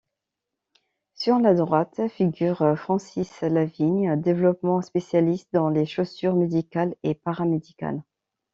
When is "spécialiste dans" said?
4.81-5.69